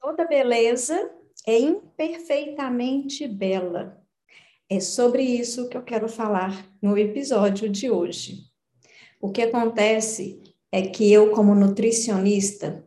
[0.00, 1.10] Toda beleza
[1.46, 4.02] é imperfeitamente bela.
[4.66, 8.44] É sobre isso que eu quero falar no episódio de hoje.
[9.20, 10.42] O que acontece
[10.72, 12.82] é que eu, como nutricionista,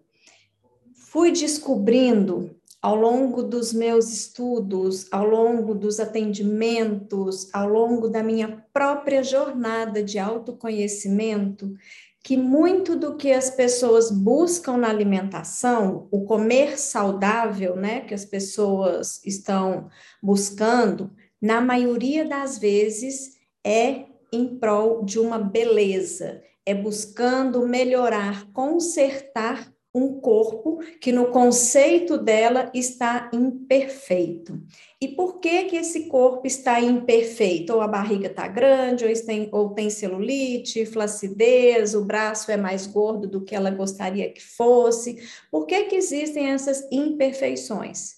[0.96, 8.66] fui descobrindo ao longo dos meus estudos, ao longo dos atendimentos, ao longo da minha
[8.74, 11.76] própria jornada de autoconhecimento,
[12.24, 18.24] que muito do que as pessoas buscam na alimentação, o comer saudável, né, que as
[18.24, 19.90] pessoas estão
[20.22, 29.73] buscando, na maioria das vezes é em prol de uma beleza, é buscando melhorar, consertar
[29.94, 34.60] um corpo que no conceito dela está imperfeito.
[35.00, 37.74] E por que que esse corpo está imperfeito?
[37.74, 42.88] Ou a barriga está grande, ou tem, ou tem celulite, flacidez, o braço é mais
[42.88, 45.22] gordo do que ela gostaria que fosse.
[45.52, 48.16] Por que que existem essas imperfeições?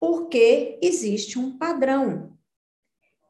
[0.00, 2.36] Porque existe um padrão.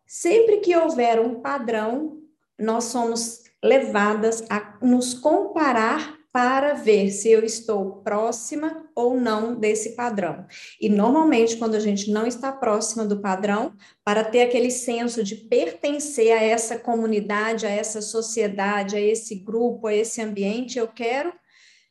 [0.06, 2.22] Sempre que houver um padrão,
[2.58, 9.96] nós somos levadas a nos comparar para ver se eu estou próxima ou não desse
[9.96, 10.46] padrão.
[10.78, 15.34] E normalmente, quando a gente não está próxima do padrão, para ter aquele senso de
[15.34, 21.32] pertencer a essa comunidade, a essa sociedade, a esse grupo, a esse ambiente, eu quero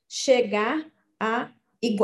[0.07, 0.85] chegar
[1.19, 1.49] a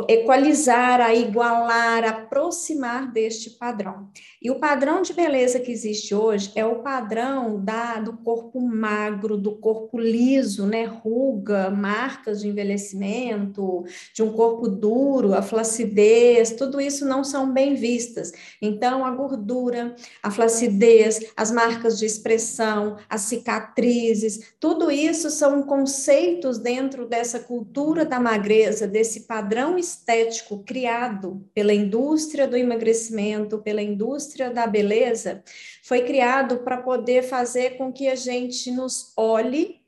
[0.10, 4.10] equalizar, a igualar, aproximar deste padrão.
[4.42, 9.38] E o padrão de beleza que existe hoje é o padrão da, do corpo magro,
[9.38, 10.86] do corpo liso, né?
[10.86, 17.76] Ruga, marcas de envelhecimento, de um corpo duro, a flacidez, tudo isso não são bem
[17.76, 18.32] vistas.
[18.62, 26.58] Então, a gordura, a flacidez, as marcas de expressão, as cicatrizes, tudo isso são conceitos
[26.58, 33.82] dentro dessa cultura da magreza, desse padrão padrão estético criado pela indústria do emagrecimento, pela
[33.82, 35.44] indústria da beleza,
[35.84, 39.80] foi criado para poder fazer com que a gente nos olhe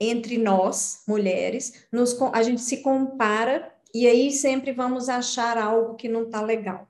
[0.00, 6.08] entre nós, mulheres, nos, a gente se compara e aí sempre vamos achar algo que
[6.08, 6.88] não está legal.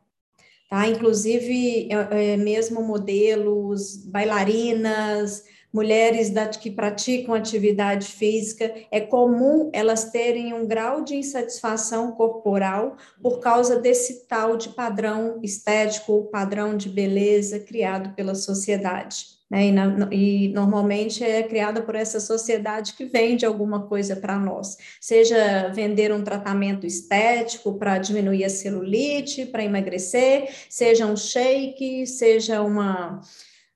[0.70, 0.88] Tá?
[0.88, 10.54] Inclusive, é, é, mesmo modelos, bailarinas, mulheres que praticam atividade física, é comum elas terem
[10.54, 17.58] um grau de insatisfação corporal por causa desse tal de padrão estético, padrão de beleza
[17.58, 19.34] criado pela sociedade.
[19.50, 19.66] Né?
[19.66, 24.78] E, na, e, normalmente é criada por essa sociedade que vende alguma coisa para nós,
[25.00, 32.62] seja vender um tratamento estético para diminuir a celulite, para emagrecer, seja um shake, seja
[32.62, 33.20] uma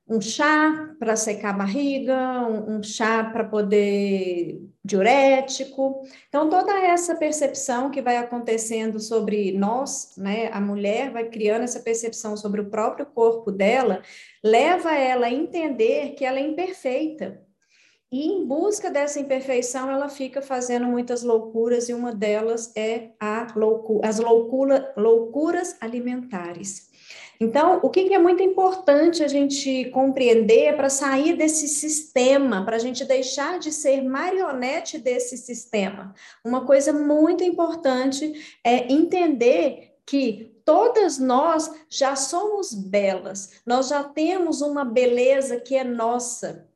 [0.09, 2.17] um chá para secar a barriga,
[2.49, 6.03] um, um chá para poder diurético.
[6.29, 11.81] Então, toda essa percepção que vai acontecendo sobre nós, né, a mulher vai criando essa
[11.81, 14.01] percepção sobre o próprio corpo dela,
[14.43, 17.47] leva ela a entender que ela é imperfeita.
[18.11, 23.47] E em busca dessa imperfeição, ela fica fazendo muitas loucuras, e uma delas é a
[24.03, 26.88] as loucura, loucuras alimentares.
[27.41, 32.81] Então, o que é muito importante a gente compreender para sair desse sistema, para a
[32.81, 36.13] gente deixar de ser marionete desse sistema?
[36.45, 44.61] Uma coisa muito importante é entender que todas nós já somos belas, nós já temos
[44.61, 46.68] uma beleza que é nossa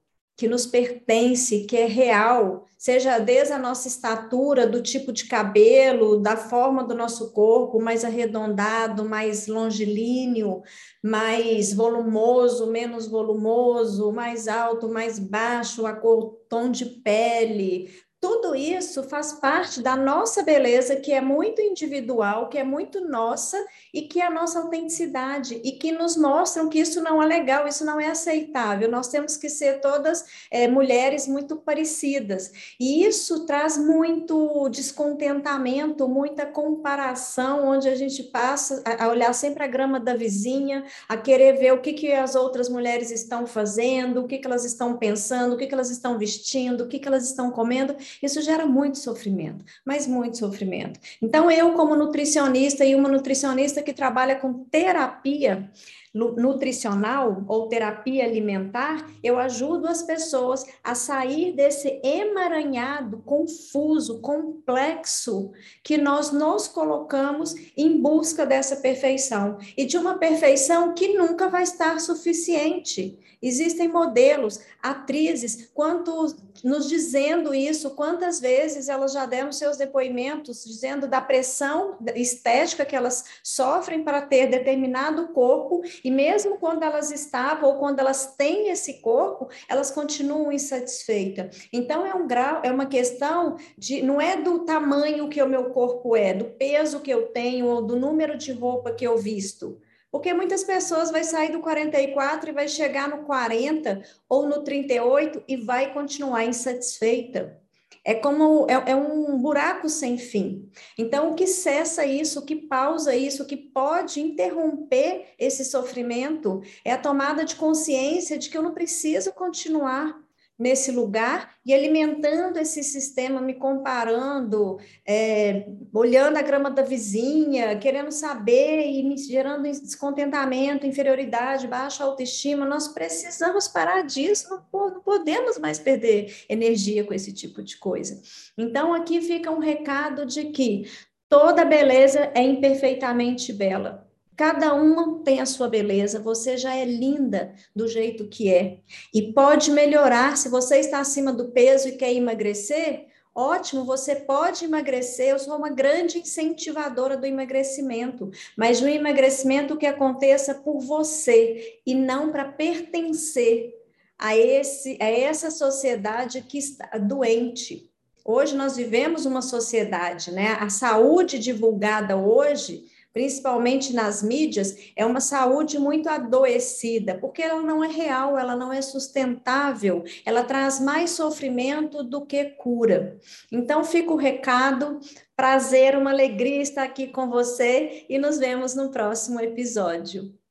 [0.43, 6.21] que nos pertence, que é real, seja desde a nossa estatura, do tipo de cabelo,
[6.21, 10.61] da forma do nosso corpo, mais arredondado, mais longilíneo,
[11.01, 17.89] mais volumoso, menos volumoso, mais alto, mais baixo, a cor, tom de pele,
[18.23, 23.57] tudo isso faz parte da nossa beleza, que é muito individual, que é muito nossa
[23.93, 27.67] e que é a nossa autenticidade e que nos mostram que isso não é legal,
[27.67, 28.89] isso não é aceitável.
[28.89, 36.47] Nós temos que ser todas é, mulheres muito parecidas e isso traz muito descontentamento, muita
[36.47, 41.73] comparação, onde a gente passa a olhar sempre a grama da vizinha, a querer ver
[41.73, 45.57] o que, que as outras mulheres estão fazendo, o que, que elas estão pensando, o
[45.59, 49.65] que, que elas estão vestindo, o que, que elas estão comendo isso gera muito sofrimento,
[49.85, 50.99] mas muito sofrimento.
[51.21, 55.71] Então, eu, como nutricionista e uma nutricionista que trabalha com terapia,
[56.15, 65.97] nutricional ou terapia alimentar, eu ajudo as pessoas a sair desse emaranhado, confuso, complexo que
[65.97, 71.99] nós nos colocamos em busca dessa perfeição e de uma perfeição que nunca vai estar
[72.01, 73.19] suficiente.
[73.43, 76.33] Existem modelos, atrizes, quanto
[76.63, 82.95] nos dizendo isso, quantas vezes elas já deram seus depoimentos dizendo da pressão estética que
[82.95, 88.69] elas sofrem para ter determinado corpo, e mesmo quando elas estavam ou quando elas têm
[88.69, 91.69] esse corpo, elas continuam insatisfeitas.
[91.73, 95.71] Então é um grau, é uma questão de não é do tamanho que o meu
[95.71, 99.81] corpo é, do peso que eu tenho ou do número de roupa que eu visto.
[100.11, 105.43] Porque muitas pessoas vai sair do 44 e vai chegar no 40 ou no 38
[105.49, 107.62] e vai continuar insatisfeita.
[108.05, 110.69] É como é, é, um buraco sem fim.
[110.99, 116.63] Então, o que cessa isso, o que pausa isso, o que pode interromper esse sofrimento
[116.85, 120.22] é a tomada de consciência de que eu não preciso continuar
[120.63, 128.13] nesse lugar e alimentando esse sistema, me comparando, é, olhando a grama da vizinha, querendo
[128.13, 132.65] saber e me gerando descontentamento, inferioridade, baixa autoestima.
[132.65, 138.23] Nós precisamos parar disso, não, não podemos mais perder energia com esse tipo de coisa.
[138.57, 140.89] Então, aqui fica um recado de que
[141.29, 144.12] toda beleza é imperfeitamente bela.
[144.37, 148.79] Cada uma tem a sua beleza, você já é linda do jeito que é.
[149.13, 150.37] E pode melhorar.
[150.37, 155.29] Se você está acima do peso e quer emagrecer, ótimo, você pode emagrecer.
[155.29, 161.95] Eu sou uma grande incentivadora do emagrecimento, mas no emagrecimento que aconteça por você e
[161.95, 163.75] não para pertencer
[164.19, 167.91] a, esse, a essa sociedade que está doente.
[168.25, 170.57] Hoje nós vivemos uma sociedade, né?
[170.61, 177.85] A saúde divulgada hoje principalmente nas mídias, é uma saúde muito adoecida, porque ela não
[177.85, 183.19] é real, ela não é sustentável, ela traz mais sofrimento do que cura.
[183.51, 184.99] Então, fica o recado,
[185.37, 190.42] prazer, uma alegria estar aqui com você e nos vemos no próximo episódio.